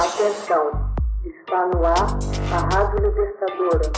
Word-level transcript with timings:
Atenção, 0.00 0.64
está 1.26 1.66
no 1.66 1.84
ar 1.84 2.16
a 2.54 2.58
Rádio 2.74 3.06
Libertadora. 3.06 3.92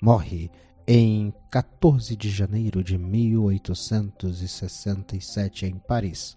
morre 0.02 0.50
em 0.84 1.32
14 1.48 2.16
de 2.16 2.28
janeiro 2.28 2.82
de 2.82 2.98
1867 2.98 5.64
em 5.64 5.78
Paris, 5.78 6.36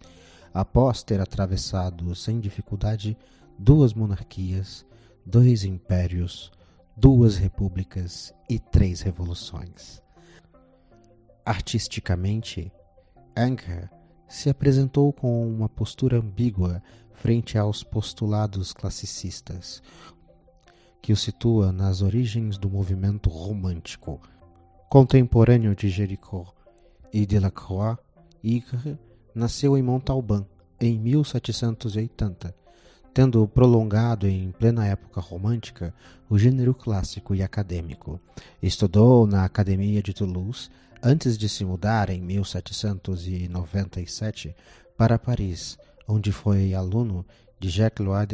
após 0.53 1.01
ter 1.01 1.19
atravessado 1.19 2.13
sem 2.13 2.39
dificuldade 2.39 3.17
duas 3.57 3.95
monarquias, 3.95 4.85
dois 5.25 5.63
impérios, 5.63 6.51
duas 6.95 7.37
repúblicas 7.37 8.31
e 8.47 8.59
três 8.59 9.01
revoluções. 9.01 9.99
Artisticamente, 11.43 12.71
Anger 13.35 13.89
se 14.27 14.49
apresentou 14.49 15.11
com 15.13 15.47
uma 15.47 15.69
postura 15.69 16.17
ambígua 16.17 16.81
frente 17.13 17.57
aos 17.57 17.83
postulados 17.83 18.73
classicistas, 18.73 19.81
que 21.01 21.13
o 21.13 21.17
situa 21.17 21.71
nas 21.71 22.01
origens 22.01 22.57
do 22.57 22.69
movimento 22.69 23.29
romântico. 23.29 24.19
Contemporâneo 24.89 25.75
de 25.75 25.89
Géricault 25.89 26.51
e 27.11 27.25
Delacroix, 27.25 27.97
Igre 28.43 28.97
nasceu 29.33 29.77
em 29.77 29.81
Montalban 29.81 30.45
em 30.79 30.99
1780, 30.99 32.53
tendo 33.13 33.47
prolongado 33.47 34.27
em 34.27 34.51
plena 34.51 34.87
época 34.87 35.21
romântica 35.21 35.93
o 36.29 36.37
gênero 36.37 36.73
clássico 36.73 37.33
e 37.35 37.43
acadêmico. 37.43 38.19
Estudou 38.61 39.25
na 39.27 39.45
Academia 39.45 40.01
de 40.01 40.13
Toulouse 40.13 40.69
antes 41.01 41.37
de 41.37 41.47
se 41.47 41.63
mudar 41.63 42.09
em 42.09 42.19
1797 42.21 44.53
para 44.97 45.17
Paris, 45.19 45.77
onde 46.07 46.31
foi 46.31 46.73
aluno 46.73 47.23
de 47.59 47.69
Jacques 47.69 48.03
Lois 48.05 48.27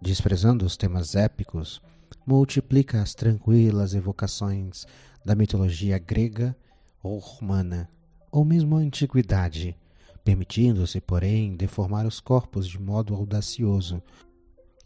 Desprezando 0.00 0.64
os 0.64 0.76
temas 0.76 1.14
épicos, 1.14 1.82
multiplica 2.26 3.02
as 3.02 3.14
tranquilas 3.14 3.94
evocações 3.94 4.86
da 5.24 5.34
mitologia 5.34 5.98
grega 5.98 6.56
ou 7.02 7.18
romana, 7.18 7.88
ou 8.32 8.44
mesmo 8.44 8.76
a 8.76 8.80
antiguidade, 8.80 9.76
permitindo-se, 10.24 11.00
porém, 11.00 11.56
deformar 11.56 12.06
os 12.06 12.20
corpos 12.20 12.68
de 12.68 12.80
modo 12.80 13.14
audacioso, 13.14 14.02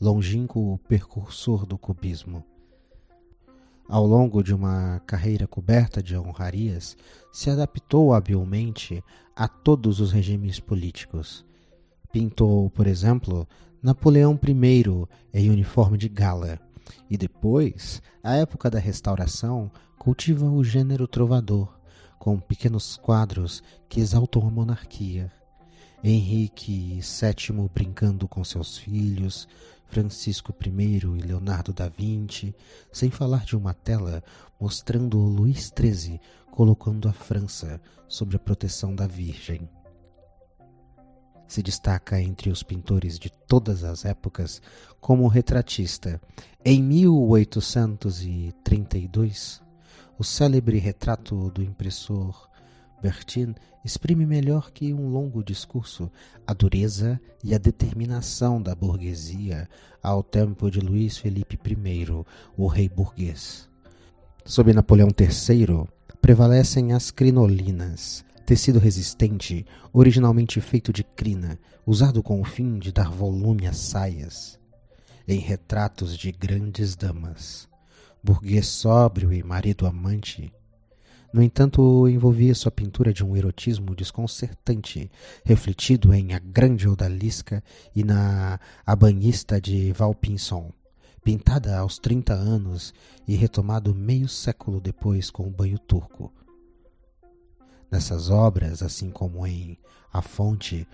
longínquo 0.00 0.78
precursor 0.86 1.66
do 1.66 1.78
cubismo. 1.78 2.44
Ao 3.88 4.06
longo 4.06 4.42
de 4.42 4.54
uma 4.54 5.00
carreira 5.06 5.46
coberta 5.46 6.02
de 6.02 6.16
honrarias, 6.16 6.96
se 7.32 7.50
adaptou 7.50 8.14
habilmente 8.14 9.04
a 9.36 9.46
todos 9.46 10.00
os 10.00 10.10
regimes 10.10 10.58
políticos. 10.58 11.44
Pintou, 12.10 12.70
por 12.70 12.86
exemplo, 12.86 13.46
Napoleão 13.82 14.38
I 14.42 14.84
em 15.34 15.50
uniforme 15.50 15.98
de 15.98 16.08
gala, 16.08 16.58
e 17.10 17.16
depois, 17.18 18.00
à 18.22 18.34
época 18.36 18.70
da 18.70 18.78
Restauração, 18.78 19.70
cultiva 19.98 20.46
o 20.46 20.64
gênero 20.64 21.06
trovador, 21.06 21.78
com 22.24 22.40
pequenos 22.40 22.96
quadros 22.96 23.62
que 23.86 24.00
exaltam 24.00 24.48
a 24.48 24.50
monarquia. 24.50 25.30
Henrique 26.02 26.98
VII 27.02 27.68
brincando 27.68 28.26
com 28.26 28.42
seus 28.42 28.78
filhos, 28.78 29.46
Francisco 29.84 30.54
I 30.64 30.70
e 30.70 31.00
Leonardo 31.20 31.70
da 31.70 31.90
Vinci, 31.90 32.54
sem 32.90 33.10
falar 33.10 33.44
de 33.44 33.54
uma 33.54 33.74
tela 33.74 34.24
mostrando 34.58 35.18
Luís 35.18 35.70
XIII 35.78 36.18
colocando 36.50 37.10
a 37.10 37.12
França 37.12 37.78
sob 38.08 38.36
a 38.36 38.38
proteção 38.38 38.96
da 38.96 39.06
Virgem. 39.06 39.68
Se 41.46 41.62
destaca 41.62 42.18
entre 42.18 42.48
os 42.48 42.62
pintores 42.62 43.18
de 43.18 43.30
todas 43.30 43.84
as 43.84 44.06
épocas 44.06 44.62
como 44.98 45.28
retratista. 45.28 46.18
Em 46.64 46.82
1832, 46.82 49.62
o 50.18 50.24
célebre 50.24 50.78
retrato 50.78 51.50
do 51.50 51.62
impressor 51.62 52.48
Bertin 53.02 53.54
exprime 53.84 54.24
melhor 54.24 54.70
que 54.70 54.94
um 54.94 55.08
longo 55.10 55.44
discurso 55.44 56.10
a 56.46 56.54
dureza 56.54 57.20
e 57.42 57.54
a 57.54 57.58
determinação 57.58 58.62
da 58.62 58.74
burguesia 58.74 59.68
ao 60.02 60.22
tempo 60.22 60.70
de 60.70 60.80
Luís 60.80 61.18
Felipe 61.18 61.58
I, 61.66 62.06
o 62.56 62.66
rei 62.66 62.88
burguês. 62.88 63.68
Sob 64.44 64.72
Napoleão 64.72 65.08
III, 65.08 65.86
prevalecem 66.20 66.94
as 66.94 67.10
crinolinas, 67.10 68.24
tecido 68.46 68.78
resistente, 68.78 69.66
originalmente 69.92 70.60
feito 70.60 70.92
de 70.92 71.04
crina, 71.04 71.58
usado 71.86 72.22
com 72.22 72.40
o 72.40 72.44
fim 72.44 72.78
de 72.78 72.90
dar 72.90 73.10
volume 73.10 73.66
às 73.66 73.76
saias. 73.76 74.58
Em 75.28 75.38
retratos 75.38 76.16
de 76.16 76.32
grandes 76.32 76.96
damas, 76.96 77.68
burguês 78.24 78.66
sóbrio 78.66 79.32
e 79.32 79.42
marido 79.42 79.86
amante, 79.86 80.50
no 81.34 81.42
entanto, 81.42 82.08
envolvia 82.08 82.54
sua 82.54 82.70
pintura 82.70 83.12
de 83.12 83.24
um 83.24 83.36
erotismo 83.36 83.92
desconcertante, 83.92 85.10
refletido 85.44 86.14
em 86.14 86.32
A 86.32 86.38
Grande 86.38 86.88
Odalisca 86.88 87.60
e 87.92 88.04
na 88.04 88.60
A 88.86 88.94
Banhista 88.94 89.60
de 89.60 89.92
Valpinson, 89.92 90.70
pintada 91.24 91.76
aos 91.76 91.98
30 91.98 92.32
anos 92.32 92.94
e 93.26 93.34
retomado 93.34 93.92
meio 93.92 94.28
século 94.28 94.80
depois 94.80 95.28
com 95.28 95.48
o 95.48 95.50
banho 95.50 95.76
turco. 95.76 96.32
Nessas 97.90 98.30
obras, 98.30 98.80
assim 98.80 99.10
como 99.10 99.44
em 99.44 99.76
A 100.12 100.22
Fonte, 100.22 100.86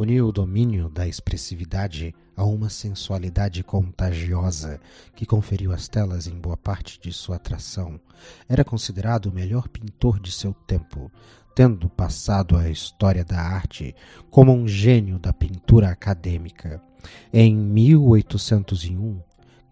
uniu 0.00 0.28
o 0.28 0.32
domínio 0.32 0.88
da 0.88 1.06
expressividade 1.06 2.14
a 2.34 2.42
uma 2.42 2.70
sensualidade 2.70 3.62
contagiosa 3.62 4.80
que 5.14 5.26
conferiu 5.26 5.72
às 5.72 5.88
telas 5.88 6.26
em 6.26 6.40
boa 6.40 6.56
parte 6.56 6.98
de 6.98 7.12
sua 7.12 7.36
atração. 7.36 8.00
Era 8.48 8.64
considerado 8.64 9.26
o 9.26 9.32
melhor 9.32 9.68
pintor 9.68 10.18
de 10.18 10.32
seu 10.32 10.54
tempo, 10.54 11.12
tendo 11.54 11.86
passado 11.90 12.56
à 12.56 12.70
história 12.70 13.22
da 13.22 13.42
arte 13.42 13.94
como 14.30 14.54
um 14.54 14.66
gênio 14.66 15.18
da 15.18 15.34
pintura 15.34 15.90
acadêmica. 15.90 16.82
Em 17.30 17.54
1801, 17.54 19.20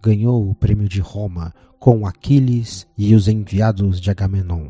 ganhou 0.02 0.50
o 0.50 0.54
prêmio 0.54 0.90
de 0.90 1.00
Roma 1.00 1.54
com 1.78 2.06
Aquiles 2.06 2.86
e 2.98 3.14
os 3.14 3.28
enviados 3.28 3.98
de 3.98 4.10
Agamenon, 4.10 4.68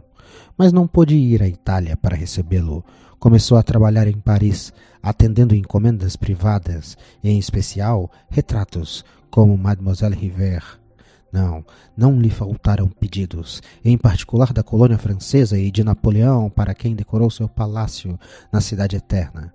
mas 0.57 0.73
não 0.73 0.87
pôde 0.87 1.15
ir 1.15 1.43
à 1.43 1.49
Itália 1.49 1.97
para 1.97 2.17
recebê-lo. 2.17 2.85
Começou 3.19 3.59
a 3.59 3.63
trabalhar 3.63 4.07
em 4.07 4.19
Paris, 4.19 4.73
atendendo 5.03 5.55
encomendas 5.55 6.17
privadas, 6.17 6.97
em 7.23 7.39
especial 7.39 8.11
retratos 8.31 9.05
como 9.31 9.57
Mademoiselle 9.57 10.15
River. 10.15 10.63
Não, 11.33 11.65
não 11.97 12.19
lhe 12.19 12.31
faltaram 12.31 12.89
pedidos, 12.89 13.63
em 13.85 13.99
particular 13.99 14.53
da 14.53 14.63
colônia 14.63 14.97
francesa 14.97 15.59
e 15.59 15.71
de 15.71 15.85
Napoleão, 15.85 16.49
para 16.49 16.75
quem 16.75 16.95
decorou 16.95 17.31
seu 17.31 17.49
palácio 17.49 18.19
na 18.51 18.61
Cidade 18.61 18.97
Eterna. 18.97 19.53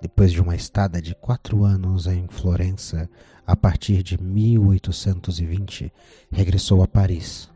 Depois 0.00 0.32
de 0.32 0.40
uma 0.40 0.56
estada 0.56 1.02
de 1.02 1.14
quatro 1.14 1.64
anos 1.64 2.06
em 2.06 2.26
Florença, 2.28 3.08
a 3.46 3.54
partir 3.54 4.02
de 4.02 4.16
1820, 4.22 5.92
regressou 6.32 6.82
a 6.82 6.88
Paris. 6.88 7.50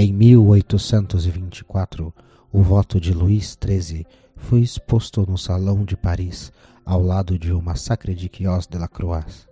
Em 0.00 0.12
1824, 0.12 2.14
o 2.52 2.62
voto 2.62 3.00
de 3.00 3.12
Luís 3.12 3.58
XIII 3.60 4.06
foi 4.36 4.60
exposto 4.60 5.28
no 5.28 5.36
Salão 5.36 5.84
de 5.84 5.96
Paris, 5.96 6.52
ao 6.86 7.02
lado 7.02 7.36
de 7.36 7.52
O 7.52 7.60
Massacre 7.60 8.14
de 8.14 8.28
Quios 8.28 8.68
de 8.68 8.78
la 8.78 8.86
Croix. 8.86 9.48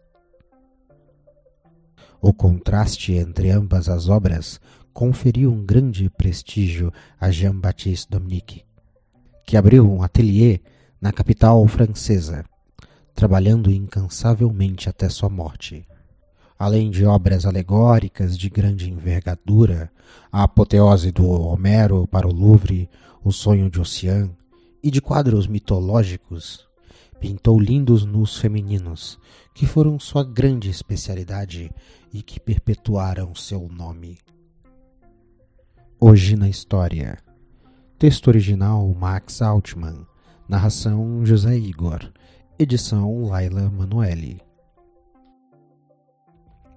O 2.20 2.32
contraste 2.32 3.14
entre 3.14 3.50
ambas 3.50 3.88
as 3.88 4.08
obras 4.08 4.60
conferiu 4.92 5.50
um 5.50 5.66
grande 5.66 6.08
prestígio 6.08 6.92
a 7.20 7.28
Jean-Baptiste 7.28 8.08
Dominique, 8.08 8.62
que 9.44 9.56
abriu 9.56 9.90
um 9.90 10.00
atelier 10.00 10.60
na 11.00 11.12
capital 11.12 11.66
francesa, 11.66 12.44
trabalhando 13.16 13.68
incansavelmente 13.68 14.88
até 14.88 15.08
sua 15.08 15.28
morte. 15.28 15.84
Além 16.58 16.90
de 16.90 17.04
obras 17.04 17.44
alegóricas 17.44 18.36
de 18.36 18.48
grande 18.48 18.90
envergadura, 18.90 19.90
a 20.32 20.42
apoteose 20.44 21.12
do 21.12 21.28
Homero 21.28 22.06
para 22.06 22.26
o 22.26 22.32
Louvre, 22.32 22.88
O 23.22 23.32
Sonho 23.32 23.70
de 23.70 23.80
Ossian, 23.80 24.30
e 24.82 24.90
de 24.90 25.00
quadros 25.00 25.46
mitológicos, 25.46 26.66
Pintou 27.20 27.58
lindos 27.58 28.04
nus 28.04 28.38
femininos, 28.38 29.18
que 29.54 29.66
foram 29.66 29.98
sua 29.98 30.22
grande 30.22 30.68
especialidade 30.68 31.72
e 32.12 32.22
que 32.22 32.38
perpetuaram 32.38 33.34
seu 33.34 33.68
nome. 33.68 34.18
Hoje 35.98 36.36
na 36.36 36.48
História. 36.48 37.18
Texto 37.98 38.28
original 38.28 38.86
Max 38.94 39.40
Altman. 39.40 40.06
Narração 40.46 41.24
José 41.24 41.56
Igor. 41.56 42.12
Edição 42.58 43.24
Laila 43.24 43.70
Manoeli. 43.70 44.45